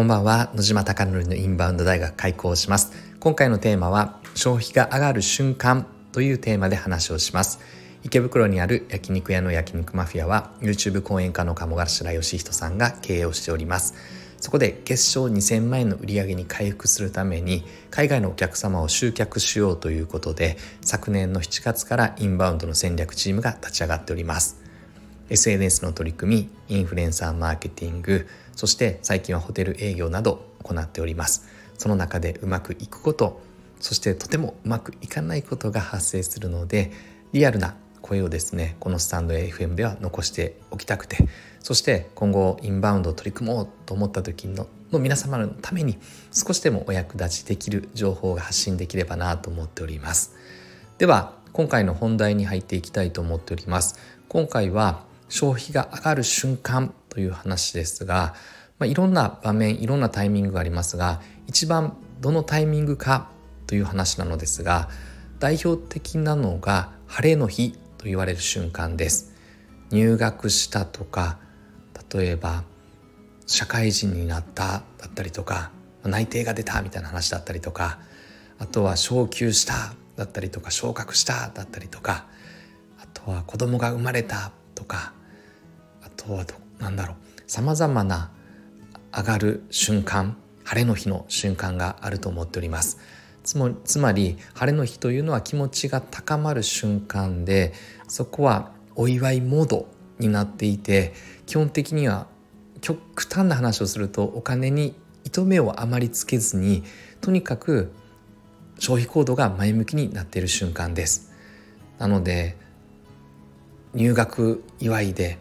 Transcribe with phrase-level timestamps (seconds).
[0.00, 0.50] こんばんは。
[0.54, 2.90] 野島貴則のインバウンド大学開講します。
[3.20, 7.60] 今回のテーマは消費が上がる瞬間というテーマで話をします。
[8.02, 13.94] 池袋にある焼肉屋の焼肉マフィアは YouTube 講演家の鴨頭義人さんが経営をしております。
[14.38, 24.59] そこで月賞2000万円の売り上げに回復するために海外のお客様を集客しようということで昨年の7月からインバウンドの戦略チームが立ち上がっております。
[25.30, 31.48] SNS の取り組みインフルエンサーマーケティングそして最近はホテル営業など行っております。
[31.78, 33.40] その中でうまくいくこと
[33.80, 36.92] そしてとてもうまくいかないことが発生するので
[37.32, 41.26] リアルな声をですねこのスタンド FM では残しておきたくて
[41.60, 45.98] そして今後インバウンドを取り組もうと思った時のの皆様のために
[46.32, 50.34] 少しでもお役立ちできる情報が発信できればなと思っております。
[50.98, 53.98] では今回の本題に入っていきたいと思っております。
[54.28, 58.34] 今回は消費が上がる瞬間という話ですが、
[58.78, 63.30] まあ、いろんな場面いろんなタイミングがありますが一番どのタイミングか
[63.66, 64.90] という話なのですが
[65.38, 69.30] 代表的なのが晴れの日と言われる瞬間です。
[69.90, 71.38] 入学したとか
[72.14, 72.62] 例えば
[73.46, 75.70] 社会人になっただったりとか
[76.04, 77.98] 内定が出たみたいな話だったりとか
[78.58, 82.26] あとは昇給しただったりとか昇格しただったりとか
[83.02, 85.12] あとは子供が生まれたとか
[86.24, 86.44] とは
[86.78, 87.16] 何だろう。
[87.46, 88.30] さまざまな
[89.12, 92.98] 上がる瞬間晴れの日の瞬間があると思っております。
[93.42, 97.72] つまり晴れの日というのは気持ちが高まる瞬間で
[98.06, 101.14] そこはお祝いモードになっていて
[101.46, 102.26] 基本的には
[102.80, 106.84] 極端な話をするとお金に糸目をあまりつけずに
[107.20, 107.92] とにかく
[108.78, 111.32] 消費行動が前向きになっている瞬間です。
[111.98, 112.56] なので
[113.94, 115.38] 入学祝いで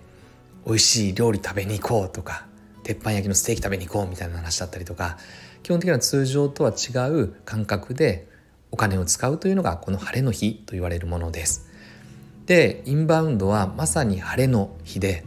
[0.70, 2.46] 美味しい料理食べに行こうとか
[2.84, 5.18] 鉄板焼きのステーキ食べに行こうみたいな話だったりとか
[5.64, 8.30] 基本的には通常とは違う感覚で
[8.72, 11.68] お金を使うというのがこの晴れの日と言われるものです。
[12.46, 15.26] でインバウンドはまさに晴れの日で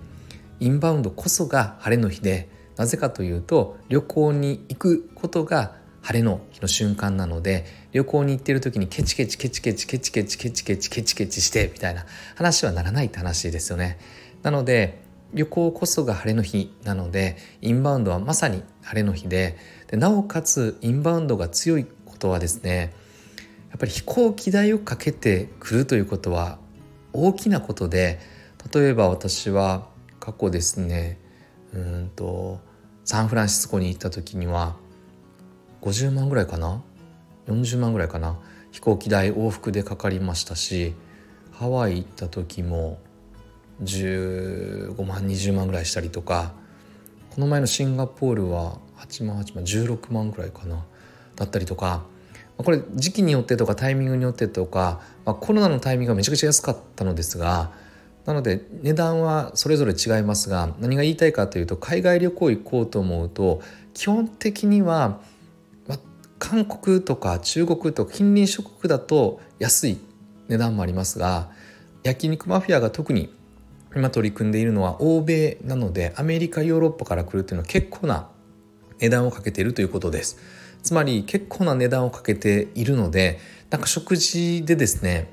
[0.60, 12.06] インバウンドこそが晴れの日でなぜかというと旅行に行くことが晴れの日の瞬間なので旅行に行ってる時にケチケチケチケチケチケチケチケチケチケチしてみたいな
[12.36, 13.98] 話はならないって話ですよね。
[14.42, 15.02] なので
[15.34, 19.56] 旅行こそが晴れの日なのでインバウンドはまさに晴れの日で
[19.88, 22.92] でなおかつインバウンドが強いことはですね
[23.70, 26.58] やっぱり飛行機代をかけてくるということは
[27.12, 28.20] 大きなことで
[28.72, 29.88] 例えば私は
[30.20, 31.18] 過去ですね
[31.74, 32.60] うんと
[33.04, 34.76] サンフランシスコに行った時には
[35.80, 36.82] 50万ぐらいかな
[37.48, 38.38] ？40万ぐらいかな？
[38.70, 40.94] 飛行機代往復でかかりましたし
[41.50, 42.98] ハワイ行った時も
[43.82, 46.52] 15万20万ぐらいしたりとか
[47.30, 50.84] この前のシンガポールは8万8万16万ぐらいかな
[51.36, 52.04] だったりとか
[52.58, 57.72] これ時期によってとかタイミングによってとか、まあ、コロナのタイミングがめちゃくちゃ安かったのですが
[58.24, 63.62] なので値段はそれぞれ違いますが何が言いたいかというと海外旅行行こうと思うと
[63.94, 65.20] 基本的には、
[65.88, 65.98] まあ、
[66.38, 69.98] 韓国とか中国とか近隣諸国だと安い
[70.48, 71.50] 値段もありますが
[72.04, 73.34] 焼肉マフィアが特に
[73.94, 78.28] 今取り組んでいるのは欧米なのでアメリカヨーロッパから来るっていうのは結構な
[78.98, 80.38] 値段をかけているということです
[80.82, 83.38] つまり結構な値段をかけているので
[83.70, 85.28] なんか食事でですね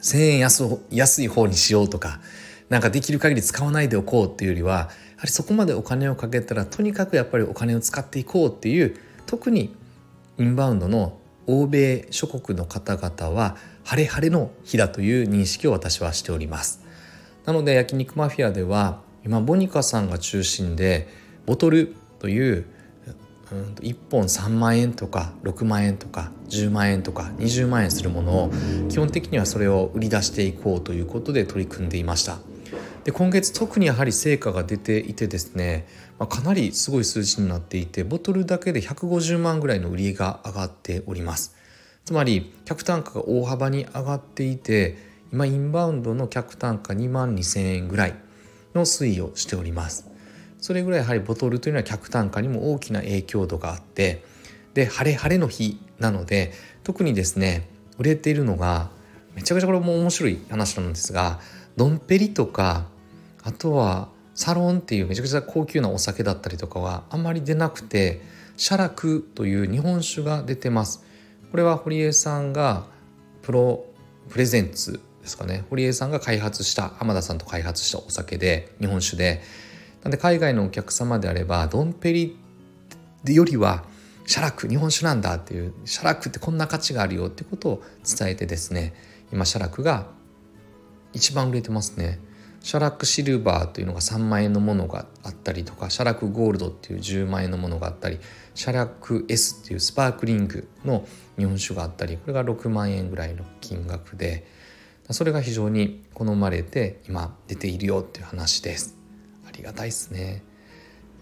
[0.00, 2.20] 1,000円安安い方にしようとか
[2.68, 4.90] なんかできる限り使わないでおこうっていうよりはやは
[5.24, 8.96] りそこまでお金をかけたらとにかくやっぱりお金を使っていこうっていう
[9.26, 9.74] 特に
[10.38, 16.87] インバウンドの欧米諸国の方々は晴れ晴れの日だという認識を私はしております。
[17.48, 21.08] なので焼肉マフィアでは今ボニカさんが中心で
[21.46, 22.66] ボトルという
[23.80, 28.50] 1本3万円とか6万円とか10万円とか20万円するものを
[28.90, 32.36] 基本的にはそれを売り出していこうということで取り組んでいました。
[33.04, 35.86] で今月特にやはり成果が出ていてですね、
[36.18, 41.56] まあ、かなりすごい数字になっていてボトルだけで150万ぐらいの売りが上がっております。
[42.04, 48.14] つまり客単価が大幅に上がっていて今インバウンドの客単価2万2000円ぐらい
[48.74, 50.08] の推移をしております。
[50.60, 54.24] それぐらいやはりボトルというのは客単価にも大きな影響度があって
[54.74, 56.52] で晴れ晴れの日なので
[56.82, 58.90] 特にですね売れているのが
[59.34, 61.40] めちゃくちゃこれも面白い話なんですが
[61.76, 62.86] ドンペリとか
[63.44, 68.20] あとはサロンっていうめちゃくちゃ高級なお酒だったりとかはあんまり出なくて
[68.56, 71.04] シャラクという日本酒が出てます。
[71.50, 72.86] これは堀江さんが
[73.42, 73.84] プロ
[74.28, 75.64] プレゼンツですかね。
[75.68, 79.42] 堀江さんが開発した浜田さんと開発したお酒で日本酒で。
[80.02, 82.38] なんで海外のお客様であればドンペリ
[83.26, 83.84] よりは
[84.26, 88.94] シャラク日本酒なんだっていうシャラクってこんな価値があるよってことを伝えてですね
[89.32, 90.06] 今シャラクが
[91.12, 92.20] 一番売れてますね。
[92.60, 98.18] シャラクシルバーというのが3万円のものがあったりとかシャラクゴールドっていう10万円のものがあったり
[98.54, 101.06] シャラク S っていうスパークリングの
[101.38, 104.44] 日本酒があったりこれが6万円ぐらいの金額で
[105.10, 108.96] それが非常に好まれて今出ているよっていう話です。
[109.46, 110.42] ありがたいですね。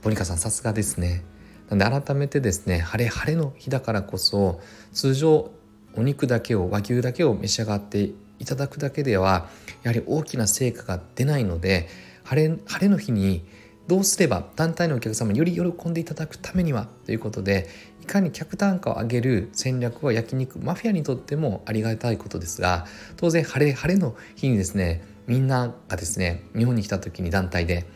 [0.02, 1.24] ボニカさんさすがですね。
[1.68, 4.60] なんで改めてですね晴れ晴れの日だからこそ
[4.92, 5.50] 通常
[5.96, 9.48] お肉だけを和牛だけを召し上がっていただくだけでは
[9.82, 11.88] やはり大きな成果が出ないので
[12.24, 13.44] 晴れ晴れの日に
[13.88, 17.68] どうすれば団体のお客様により喜んでいただくためにはということで
[18.02, 22.86] いかに客単価を上げる戦略は焼肉マフィアにとってもありがたいことですが
[23.16, 27.86] 当然晴れ晴れの日にですねみんながですね日本に来た時に団体で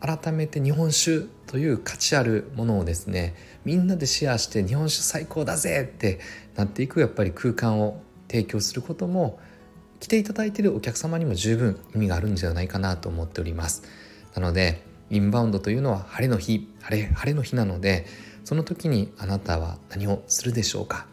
[0.00, 3.34] 改めて日本酒という価値あるものをですね
[3.64, 6.20] みんなでシェアして日本酒最高だぜって
[6.56, 9.38] なっていくやっぱり空間を提供することも
[10.00, 13.82] 来ていただいているお客様にも十分意味があるんじゃないかなと思っております。
[14.34, 18.06] なのでインバウンドというのは晴れの日晴れ晴れの日なので
[18.44, 21.06] その時にあなたは何をするでしょうか？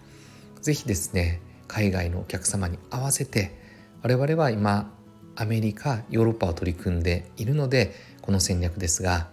[0.61, 3.57] 是非ですね海外のお客様に合わせて
[4.03, 4.93] 我々は今
[5.35, 9.29] アメリカヨーロッパを取り組んでいるのでこの戦略ですが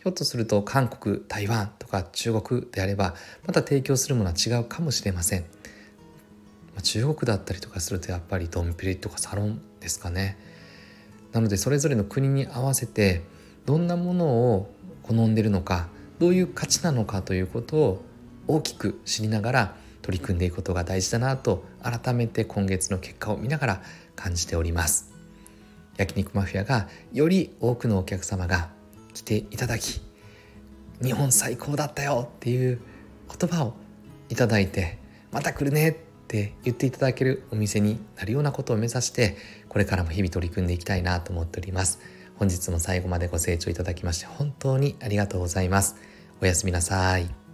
[0.00, 3.14] ひょっとすると韓国台湾とか中国であれば
[3.46, 5.44] また提供するものは違うかもしれません、
[6.82, 10.38] 中国だったりとかするとやっぱりドンピリとかサロンですかね。
[11.32, 13.22] なのでそれぞれの国に合わせて
[13.68, 14.24] どんなもの
[14.54, 15.88] を好んでるのか
[16.18, 18.02] どういう価値なのかということを
[18.46, 23.82] 大きく知りながら取り組んでいくことが大事だなと改めて今月の結果を見ながら
[24.16, 25.12] 感じております。
[25.98, 28.70] 焼肉マフィアがより多くのお客様が
[29.12, 30.00] 来ていただき
[31.02, 32.80] 日本最高だったよっていう
[33.38, 33.74] 言葉を
[34.30, 34.96] いただいて
[35.30, 39.36] また来るねって言っていただけるお店になるようなことを目指して
[39.68, 41.98] これからも日々取り組んでいきたいなと思っております。
[42.38, 45.96] 本日も最後までご清聴いただきまして本当にありがとうございます。
[46.40, 47.47] おやすみなさい。